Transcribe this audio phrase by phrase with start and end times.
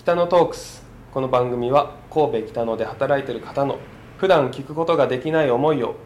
[0.00, 0.82] 北野トークス。
[1.12, 3.78] この番組は神戸北野で働いている方の
[4.16, 5.96] 普段聞くことができない思いを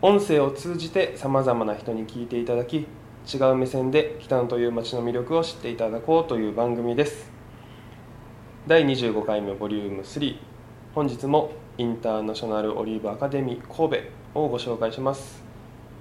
[0.00, 2.86] 音声を通じてさまざまな人に聞いていただき
[3.30, 7.30] 違う目線で北野という街の魅力を知っていただこうという番組です。
[8.66, 10.38] 第25回目ボリューム3
[10.94, 14.02] 本日もインターナショナルオリーブアカデミー神
[14.32, 15.44] 戸をご紹介します。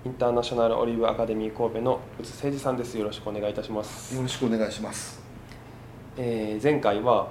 [0.06, 2.98] インターナショナルオリーブアカデミー神戸の宇津誠二さんです。
[2.98, 4.16] よろしくお願いいたします。
[4.16, 5.23] よろしくお願いします。
[6.18, 7.30] えー前回は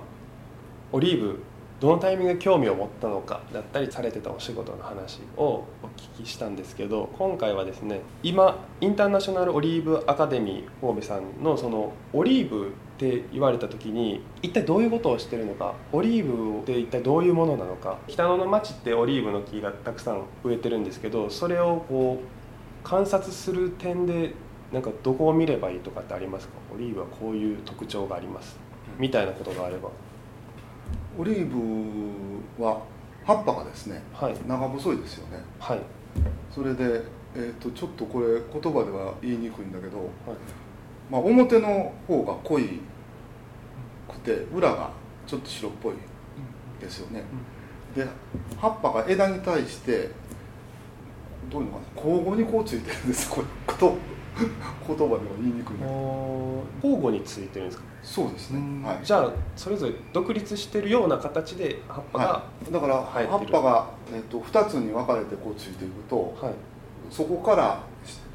[0.93, 1.39] オリーブ
[1.81, 24.35] どのタイミングで興味を持ったのかだったりされてたお仕事の話をお聞きしたんですけど今回はですね今インターナショナルオリーブアカデミー神戸さんのそのオリーブって言われた時に一体どういうことをしてるのかオリーブって一体どういうものなのか北野の町ってオリーブの木がたくさん植えてるんですけどそれをこう観察する点で
[24.73, 26.55] なんかどこを見ればいいとかってありますか？
[26.75, 28.57] オリーブはこういう特徴があります。
[28.99, 29.91] みたいなことがあれば。
[31.19, 32.83] オリーブは
[33.25, 34.35] 葉っぱがですね、はい。
[34.47, 35.39] 長細いですよね。
[35.59, 35.81] はい。
[36.55, 37.03] それで、
[37.35, 40.09] えー、とちょっとこれ言葉では言いにくいんだけど、はい。
[41.11, 42.81] まあ、表の方が濃い
[44.09, 44.91] くて裏が
[45.27, 45.95] ちょっと白っぽい
[46.81, 47.23] ですよね。
[47.95, 48.07] で
[48.59, 50.11] 葉っぱが枝に対して
[51.51, 53.97] どういうのかな交互にこうついてるんですこれこと
[54.37, 55.77] 言葉では言いにくい
[56.83, 66.55] 交互についてるんですか、そうですね、はい、じゃあそれぞれ独立してるような形で葉っぱがはい、だから葉っぱが、えっと2つに分かれてこうついていくとはい、
[67.11, 67.85] そこから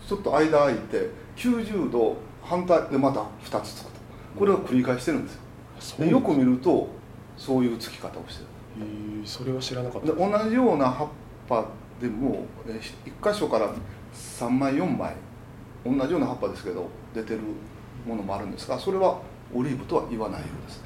[0.07, 3.97] ちょっと間空いて90度反対でまた2つつくと。
[4.37, 5.41] これを繰り返してるんですよ。
[5.79, 6.87] そうでよく見ると
[7.35, 10.13] そういうつき方をしてへーそれは知らなかった。
[10.13, 11.07] 同じような葉っ
[11.49, 11.65] ぱ
[11.99, 13.73] でも1箇所から
[14.13, 15.15] 3枚4枚
[15.95, 17.39] 同じような葉っぱですけど出てる
[18.05, 19.19] ものもあるんですがそれは
[19.53, 20.83] オリーブとは言わないようです。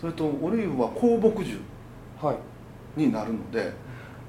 [0.00, 1.58] それとオリーブは高木樹
[2.20, 2.36] はい。
[2.96, 3.72] になるので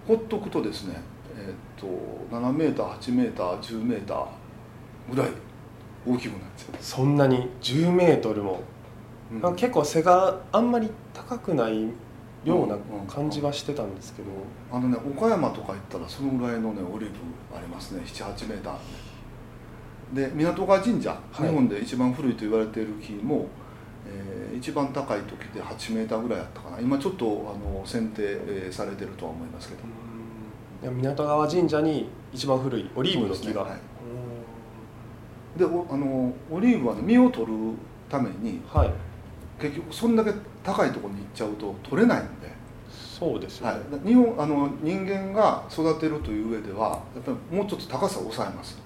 [0.07, 0.95] ほっとくとですね、
[1.37, 1.87] えー、と
[2.31, 4.27] 7メーター8メーター10メーター
[5.11, 5.31] ぐらい
[6.07, 8.61] 大きくなっちゃそんなに10メートルも、
[9.31, 11.83] う、なんか結構背があんまり高くない
[12.43, 14.29] ようなうん感じはしてたんですけど、
[14.71, 17.15] あのね岡山とか行ったらそのぐらいのねオリーブ
[17.55, 18.03] ありますね。
[18.05, 18.75] 78メーター
[20.15, 21.47] で港川神社、はい。
[21.47, 23.47] 日本で一番古いと言われている木も、
[24.07, 26.79] えー一番高い時で8メーターぐらいあったかな。
[26.79, 29.81] 今ちょっとあの剪定えーされてるとは思いますけど。
[30.89, 33.61] 港川神社に一番古いオリーブの木が、ですね。
[33.61, 33.75] は
[35.57, 35.59] い。
[35.59, 37.53] でおあのオリーブは、ね、実を取る
[38.09, 38.93] ためにうんはい。
[39.59, 40.31] 結局そんだけ
[40.63, 42.51] 高いところに行っちゃうと取れないんで、
[42.89, 48.84] そうですよはね、い、日本あの人間が育てるという上ではやっぱりもうちょっと高さを抑えます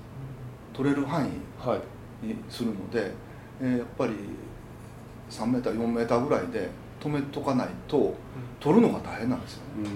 [0.79, 1.29] 取れる範囲
[1.59, 2.25] はい。
[2.25, 3.12] にするので、
[3.62, 4.13] えーやっぱり
[5.29, 6.69] 3メーター4メーターぐらいで
[7.01, 8.16] 止めとかないと
[8.62, 9.90] 取るのが大変なんですよね。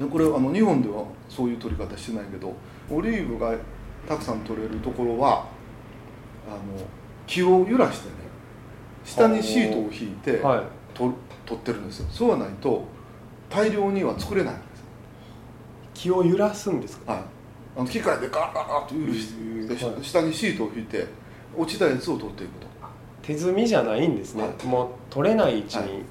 [0.00, 0.06] うん。
[0.06, 2.54] でこれあの日本ではそういう取り方してないけど
[2.90, 3.54] オリーブが
[4.06, 5.46] たくさん取れるところは
[6.46, 6.58] あの
[7.26, 8.14] 木を揺らしてね
[9.04, 10.64] 下にシートを引いてはい。
[10.94, 11.10] と
[11.46, 12.06] 取ってるんですよ。
[12.10, 12.84] そうはないと
[13.50, 14.86] 大量には作れないんですよ。
[15.94, 17.12] 気を揺らすんですか？
[17.12, 17.22] はい
[17.76, 20.04] あの機械でガーガーガーと揺らしてへーではい。
[20.04, 21.06] 下にシートを引いて
[21.56, 22.66] 落ちたやつを取っていくと。
[23.22, 24.66] 手摘みじゃないんですね、はい。
[24.66, 25.90] もう取れない位置に、はい。
[25.90, 26.02] はい。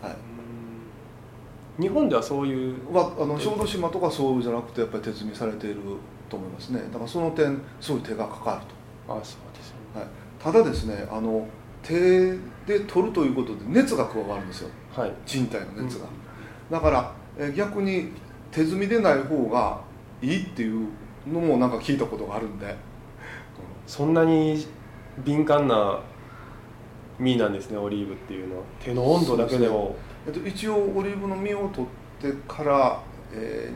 [1.77, 1.83] うん。
[1.83, 5.81] 日本ではそういうはあの小豆島とかそうじゃなくてやっぱり手摘みされている
[6.29, 6.79] と思いますね。
[6.91, 8.61] だからその点すごい手がかかる
[9.07, 9.13] と。
[9.13, 10.01] あそうですよね。
[10.01, 10.07] はい、
[10.39, 11.45] ただですねあの
[11.83, 14.69] 手で取るということで熱が加わるんですよ。
[14.95, 15.11] はい。
[15.25, 16.05] 人体の熱が、
[16.69, 18.09] だからえ逆に
[18.51, 19.81] 手摘みでない方が
[20.21, 20.88] いいっていう
[21.27, 22.75] のもなんか聞いたことがあるんで、
[23.87, 24.65] そんなに
[25.19, 25.99] 敏感な
[27.19, 28.63] 実なんですねオリーブっていうのは。
[28.79, 29.95] 手の温度だけでも。
[30.25, 33.01] えっと、一応オリーブの実を取ってから、
[33.33, 33.71] え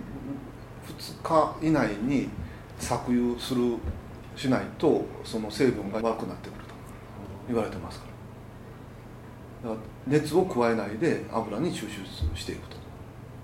[0.88, 2.29] 2日以内に
[2.79, 3.77] 搾油する
[4.35, 6.75] しないとその成分が悪くなってくると。
[7.47, 8.06] 言われてますか
[9.63, 9.69] ら。
[9.69, 12.86] だから熱を加えないで油に抽出していくと。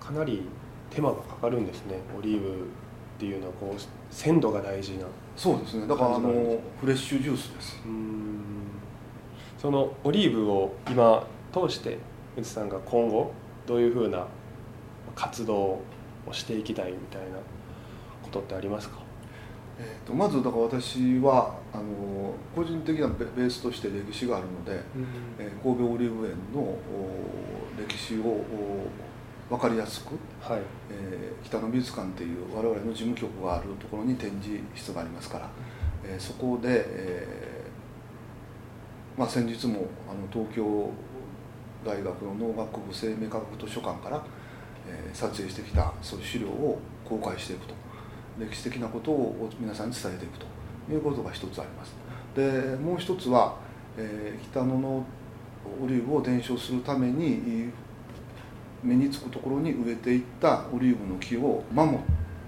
[0.01, 0.41] かなり
[0.89, 2.67] 手間がかかるんですねオリーブ
[3.21, 5.05] っていうのはこう鮮度が大事な
[5.37, 5.85] そうですね。
[5.85, 7.79] だからあのフレッシュジュースです。
[7.85, 8.41] うん。
[9.59, 11.23] そのオリーブを今
[11.53, 11.99] 通して
[12.35, 13.31] 内さんが今後
[13.67, 14.25] どういうふうな
[15.13, 15.83] 活動を
[16.31, 17.37] していきたいみたいな
[18.23, 18.97] ことってありますか？
[19.77, 24.81] えーとまずだから私はあの個人的なベベースとして歴史があるので、
[25.37, 26.79] えー神戸オリーブ園のお
[27.77, 28.87] 歴史をお
[29.51, 30.61] 分かりやすく、はい。
[30.89, 35.49] えー北野美術館っていう我々の事務局があるところに展示室がありますから、
[36.05, 40.89] えーそこで、えーまあ、先日もあの東京
[41.85, 44.23] 大学の農学部生命科学図書館から、
[44.87, 47.73] えー、撮影してきたそういう資料を公開していくと。
[48.39, 50.45] 歴史的なことを皆さんに伝えていくと
[50.89, 51.93] いうことが一つあります。
[52.33, 53.55] でもう一つは、
[53.97, 55.05] えー、北野の
[55.83, 57.69] オリーブを伝承するために
[58.83, 61.99] 目につくところに植えていったオリーブの木を守っ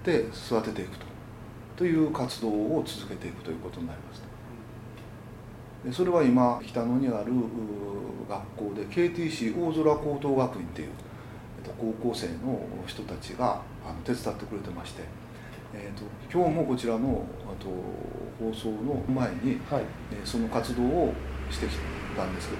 [0.04, 1.14] て育てていくと。
[1.76, 4.22] という活動を続けていくということになります
[5.84, 7.32] でそれは今北野にある
[8.28, 10.88] 学校で KTC 大空高等学院っていう
[11.78, 13.60] 高校生の人たちが
[14.04, 15.02] 手伝ってくれてまして、
[15.74, 17.68] えーと、今日もこちらのあと
[18.38, 19.82] 放送の前に、はい、
[20.24, 21.12] その活動を
[21.50, 21.76] してき
[22.16, 22.56] たんですけ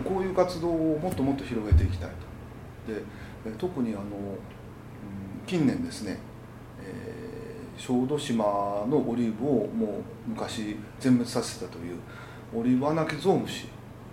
[0.00, 2.35] ども、こういう活動をもっともっと広げていきたいと。
[2.86, 3.02] で
[3.58, 4.04] 特にあの
[5.46, 6.18] 近年ですね、
[6.82, 8.44] えー、小豆島
[8.88, 11.98] のオリーブをもう昔全滅させたという
[12.54, 13.68] オリーブアナキゾウムシっ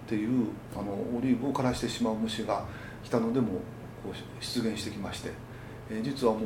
[0.08, 2.66] ていうあのオリーブを枯らしてしまう虫が
[3.04, 3.48] 北野でも
[4.04, 5.31] こう出現してきまして、
[5.90, 6.40] えー、実はも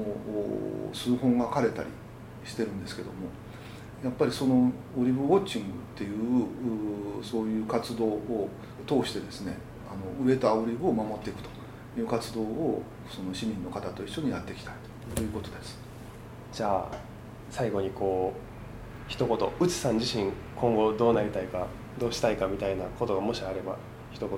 [0.91, 1.89] う数本が枯れたり
[2.45, 3.27] してるんですけども
[4.03, 8.49] やっぱりそのオリーブウォッチングっていうそういう活動を
[8.87, 9.57] 通してですね
[9.91, 11.49] あの植えたオリーブを守っていくと。
[11.97, 14.73] いう活動をその市民の方と一緒にやっていきたい
[15.15, 15.77] ということです。
[16.51, 16.97] じゃあ
[17.49, 21.67] 最後にこう一言内さん自身今後どうなりたいか
[21.99, 23.77] どうしたいかみたいなことがもしあれば
[24.11, 24.29] 一言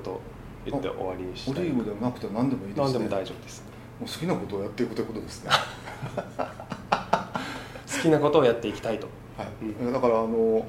[0.65, 3.63] 言って終わりにしたいオリーブでもなくて何でもいいです、ね、何でも大丈夫です
[3.99, 5.51] もう好きなことをやっていくということですね
[7.99, 9.07] 好きなことをやっていきたいと、
[9.37, 10.65] はいうん、だからあの、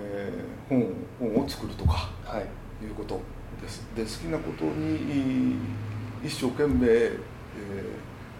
[0.00, 0.74] えー、
[1.18, 3.20] 本本を作るとか、はい、いうこと
[3.60, 5.58] ですで好きなことに
[6.24, 7.18] 一生懸命、え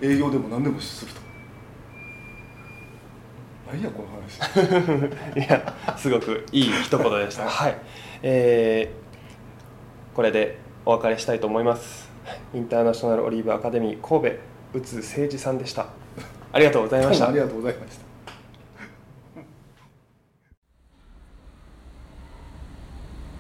[0.01, 1.21] ー、営業でも何でもすると。
[3.73, 4.39] 何やこの話。
[5.37, 7.49] いやすごくいい一言でした。
[7.49, 7.79] はい、
[8.23, 12.09] えー、これでお別れしたいと思います。
[12.55, 15.87] インターナショナルオリーブアカデミー神戸宇津誠二さんでした。
[16.53, 17.29] ありがとうございました。
[17.31, 18.03] ありがとうございました。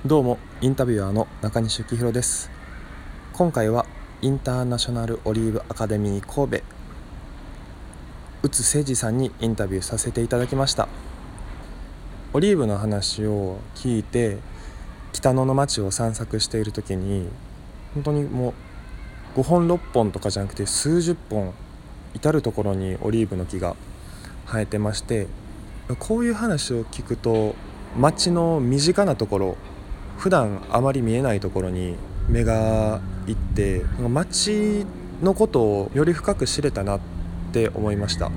[0.04, 2.50] どうもインタビュアーの中西幸宏です。
[3.32, 3.86] 今回は
[4.24, 6.64] インターナショナルオリーブアカデミー神戸。
[8.44, 10.86] 宇津誠二さんにインタビューさせていただきました。
[12.32, 14.38] オリーブの話を聞いて
[15.12, 17.28] 北野の町を散策している時に
[17.94, 18.54] 本当にも
[19.36, 21.52] う5本6本とかじゃなくて数十本
[22.14, 23.74] 至る所にオリーブの木が
[24.46, 25.26] 生えてまして
[25.98, 27.56] こういう話を聞くと
[27.98, 29.56] 町の身近なところ
[30.16, 31.96] 普段あまり見えないところに
[32.28, 34.86] 目がいって町
[35.22, 37.00] のことをより深く知れたなっ
[37.52, 38.30] て思いました。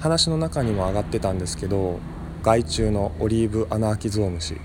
[0.00, 2.00] 話の中にも上がってたんですけど
[2.42, 4.56] 害虫のオリーブアナアキゾウムシ。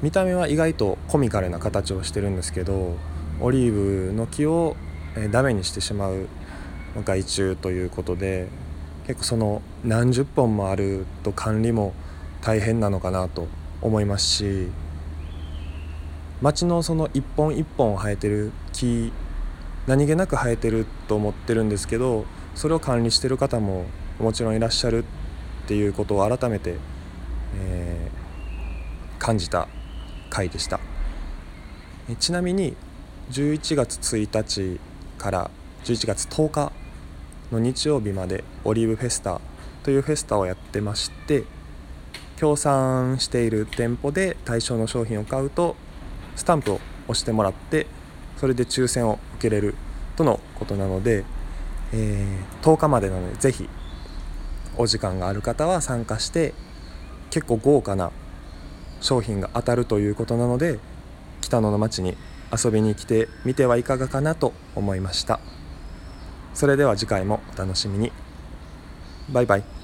[0.00, 2.96] 見た目は意外とコミカルな形をしてるんですけど
[3.40, 4.76] オリーブの木を
[5.32, 6.28] ダメにしてしまう
[7.04, 8.48] 害虫ということで
[9.08, 11.94] 結構その何十本もあると管理も
[12.40, 13.48] 大変なのかなと
[13.82, 14.68] 思いますし
[16.40, 19.12] 町のその一本一本生えてる木
[19.86, 23.86] 何気なく生えてると思ってるんですけどそれを管理してる方も
[24.18, 25.04] もちろんいらっしゃる
[25.64, 26.76] っていうことを改めて、
[27.56, 29.68] えー、感じた
[30.30, 30.80] 回でした。
[32.18, 32.74] ちなみに
[33.30, 34.80] 11月1日
[35.18, 35.50] から
[35.84, 36.72] 11月10日
[37.52, 39.40] の日曜日までオリーブフェスタ
[39.82, 41.44] というフェスタをやってまして
[42.36, 45.76] 協賛している店舗で対象の商品を買うと
[46.38, 47.86] スタンプを押してもらって
[48.36, 49.74] それで抽選を受けれる
[50.16, 51.24] とのことなので、
[51.92, 53.68] えー、10日までなのでぜひ
[54.76, 56.54] お時間がある方は参加して
[57.30, 58.12] 結構豪華な
[59.00, 60.78] 商品が当たるということなので
[61.40, 62.16] 北野の町に
[62.56, 65.40] 遊びに来てみてはいかがかなと思いました。
[66.54, 68.10] それでは次回もお楽しみに。
[69.30, 69.77] バイバイ。